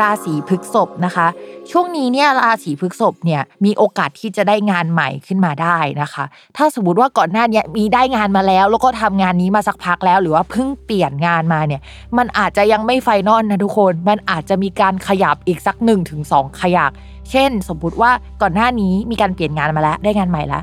[0.00, 1.26] ราศีพฤกษภนะคะ
[1.70, 6.24] ช่วงนี้เนี่ยราศีพฤกษภเนี่ยมีโอกาสที่จะได้งานใหม่ขึ้นมาได้นะคะ
[6.56, 11.80] ถ้าสมมติว่าก่อนหน้านี้มีได้งานมาแล้ว แล้วก็ทำงานนี้มาสักพักแล้ว หรือว่าเพิ่งเปลี่ยนงานมาเนี่ย
[12.18, 16.90] มันอาจจะยังไม่ไฟนอลนะทุกคน มันอาจจะมีการขยับอีกสัก1นถึงสขยัก
[17.30, 18.10] เช่น สมมติว่า
[18.42, 20.62] ก่อนหน้านี้มีการเปลี่ยนงานมาแล้วได้งานใหม่แล้ว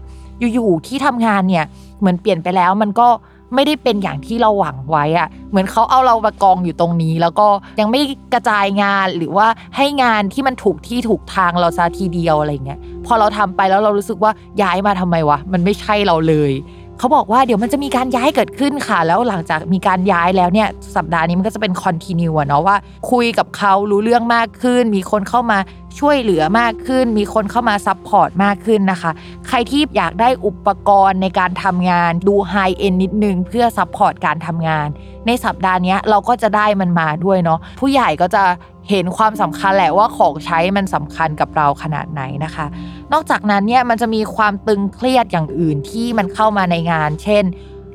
[0.53, 1.65] อยู่ๆที่ทำงานเนี่ย
[1.99, 3.07] เหมือนเปลี่ยนไปแล้วมันก็
[3.53, 7.47] ไม่ได้เป็นอย่างที่เราหวังไว้อะเหมือนเขาเอาเรามากองอยู่ตรงนี้ แล้วก็
[7.79, 8.01] ยังไม่
[8.33, 9.47] กระจายงานหรือว่า
[9.77, 16.51] ให้งานที่มันถูกที่ถูกทางเราซะทีเดียวอะไรเงี้ยพอเราทำไปแล้วเรารู้สึกว่าย้ายมาทำไมวะมันไม่ใช่เราเลย
[16.99, 22.77] เขาบอกว่าเดี๋ยวมันจะมีการย้ายเกิดขึ้นค่ะ แล้วหลังจากมีการย้ายแล้วเนี่ยสัปดาห์นี้มันก็จะเป็นคอนติเนียเนาะว่า
[23.11, 25.57] คุยกับเขารู้เรื่องมากขึ้น มีคนเข้ามา
[25.99, 29.11] ช่วยเหลือมากขึ้น มีคนเข้ามา support มากขึ้นนะคะ
[29.47, 34.87] ใครที่อยากได้อุปกรณ์ในการทำงานดู high-end นิดนึงเพื่อ support การทำงาน
[35.27, 38.43] ในสัปดาห์นี้เราก็จะได้มันมาด้วยเนาะผู้ใหญ่ก็จะ
[38.89, 42.65] เห็นความสำคัญแหละว่าของใช้มันสำคัญกับเราขนาดไหนนะคะ
[43.13, 47.45] นอกจากนั้นเนี่ยมันจะมีความตึงเครียดอย่างอื่นที่มันเข้ามาในงาน เช่น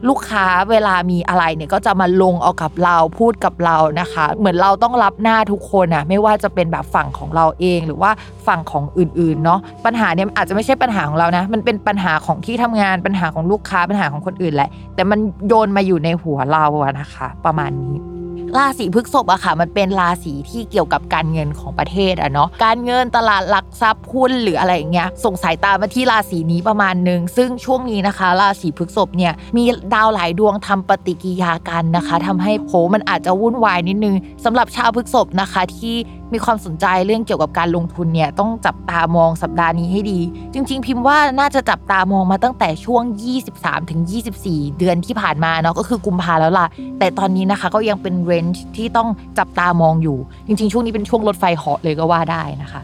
[0.09, 8.11] ลูกค้าเวลามีอะไรเนี่ยก็จะมาลงเอากับเราพูดกับเรานะคะ เหมือนเราต้องรับหน้าทุกคนอะไม่ว่าจะเป็นแบบฝั่งของเราเองหรือว่า
[8.47, 15.19] ฝั่งของอื่นๆเนาะปัญหาเนี่ยอาจจะไม่ใช่ปัญหาของเรานะ มันเป็นปัญหาของที่ทำงานปัญหาของลูกค้าปัญหาของคนอื่นแหละ แต่มัน
[15.49, 18.20] โยนมาอยู่ในหัวเราอะนะคะ ประมาณนี้
[18.59, 35.95] ราศีพฤษภอะค่ะ มันเป็นราศีที่เกี่ยวกับการเงินของประเทศอะเนาะการเงินตลาดหลักทรัพย์หุ้นหรืออะไรอย่างเงี้ยส่งสายตามาที่ราศีนี้ประมาณนึงซึ่งช่วงนี้นะคะ ราศีพฤษภเนี่ยมีดาวหลายดวงทำปฏิกิริยากันนะคะทำให้โผมันอาจจะวุ่นวายนิดนึงสำหรับชาวพฤษภนะคะที่
[36.33, 40.21] มีความสนใจเรื่องเกี่ยวกับการลงทุนเนี่ยต้องจับตามองสัปดาห์นี้ให้ดี
[40.55, 43.03] จริง ๆ พิมพ์ว่าน่าจะจับตามองมาตั้งแต่ช่วง
[43.47, 44.01] 23ถึง
[44.41, 46.67] 24 เดือนที่ผ่านมาเนาะก็คือกุมภาแล้วล่ะ
[46.99, 49.09] แต่ตอนนี้นะคะก็ยังเป็นเรนจ์ที่ต้อง
[49.39, 52.83] จับตามองอยู่ จริง ๆ ช่วงนี้เป็นช่วงรถไฟเหาะเลยก็ว่าได้นะคะ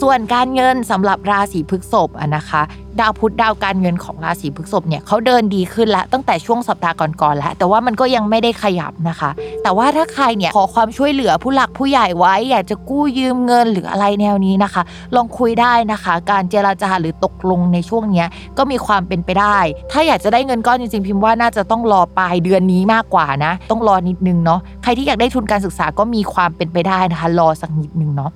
[0.00, 2.62] ส่วนการเงินสำหรับราศีพฤษภอะนะคะ
[3.00, 9.30] ดาวพุธดาวการเงินของราศีพฤษภเนี่ยเขาเดินดีขึ้นแล้วตั้งแต่ช่วงสัปดาห์ก่อนๆแล้วแต่ว่ามันก็ยังไม่ได้ขยับนะคะ
[9.62, 14.82] แต่ว่าถ้าใครเนี่ยขอความช่วยเหลือผู้หลักผู้ใหญ่ไว้ อยากจะกู้ยืมเงินหรืออะไรแนวนี้นะคะ
[15.14, 19.58] ลองคุยได้นะคะ การเจราจาหรือตกลงในช่วงเนี้ยก็มีความเป็นไปได้
[19.92, 28.32] ถ้าอยากจะได้เงินก้อนจริงๆพิมพ์ว่าน่าจะต้องรอปลายเดือนนี้มากกว่านะ ต้องรอนิดนึงเนาะใครที่อยากได้ทุนการศึกษาก็มีความเป็นไปได้นะคะ รอสักนิดนึงเนาะ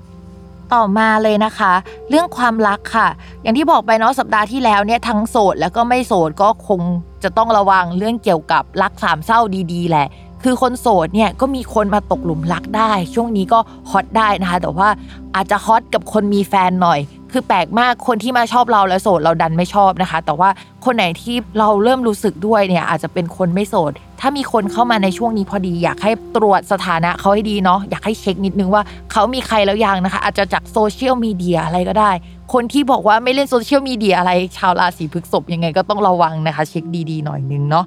[0.74, 1.72] ต่อมาเลยนะคะ
[2.10, 3.08] เรื่องความรักค่ะ
[3.42, 6.80] อย่างที่บอกไปเนาะสัปดาห์ที่แล้วเนี่ยทั้งโสดแล้วก็ไม่โสดก็คง
[7.22, 9.40] จะต้องระวังเรื่องเกี่ยวกับรักสามเศร้า
[9.72, 10.06] ดีๆแหละ
[10.42, 13.58] คือคนโสดเนี่ยก็มีคนมาตกหลุมรักได้ ช่วงนี้ก็
[13.90, 14.88] ฮอตได้นะคะ แต่ว่า
[15.34, 17.00] อาจจะฮอตกับคนมีแฟนหน่อย
[17.34, 20.48] คือแปลกมากคนที่มาชอบเราแล้วโสดเราดันไม่ชอบนะคะ แต่ว่า
[20.84, 28.82] คนไหนที่เราเริ่มรู้สึกด้วยเนี่ยอาจจะเป็นคนไม่โสด ถ้ามีคนเข้ามาในช่วงนี้พอดี อยากให้ตรวจสถานะเขาให้ดีเนาะอยากให้เช็คนิดนึงว่า
[29.12, 32.10] เขามีใครแล้วยังนะคะ อาจจะจากโซเชียลมีเดียอะไรก็ได้
[32.52, 37.84] คนที่บอกว่าไม่เล่นโซเชียลมีเดียอะไรชาวราศีพฤษภยังไงก็ต้องระวังนะคะ เช็คดีๆหน่อยนึงเนาะ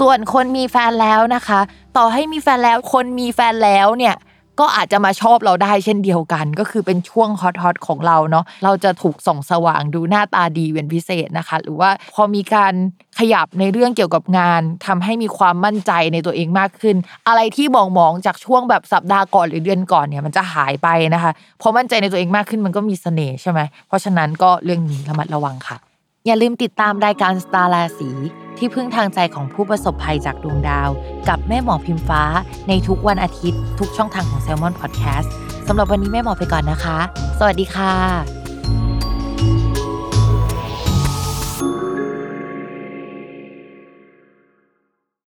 [0.00, 1.60] ส่วนคนมีแฟนแล้วนะคะ
[1.96, 4.14] ต่อให้มีแฟนแล้วคนมีแฟนแล้วเนี่ย
[4.60, 12.74] ก็อาจจะมาชอบเราได้เช่นเดียวกัน ก็คือเป็นช่วงฮอตฮอตของเราเนาะเราจะถูกส่องสว่างดูหน้าตาดีเป็นพิเศษนะคะ หรือว่าพอมีการ
[13.18, 16.96] ขยับในเรื่องเกี่ยวกับงานทำให้มีความมั่นใจในตัวเองมากขึ้น
[17.28, 25.89] อะไรที่มองมองๆจากช่วงแบบสัปดาห์ก่อนหรือเดือนก่อนเนี่ยมันจะหายไปนะคะพอมั่นใจในตัวเองมากขึ้นมันก็มีเสน่ห์ใช่ไหมเพราะฉะนั้นก็เรื่องนี้ระมัดระวังค่ะ
[26.26, 28.10] อย่าลืมติดตามรายการสตาร์ราศี
[28.58, 30.88] ที่พึ่งทางใจของผู้ประสบภัยจากดวงดาว
[31.28, 32.22] กับแม่หมอพิมฟ้า
[32.68, 35.28] ในทุกวันอาทิตย์ ทุกช่องทางของ s ซ l m o n Podcast
[35.68, 36.98] สำหรับวันนี้แม่หมอไปก่อนนะคะ
[37.38, 38.39] สวัสดีค่ะ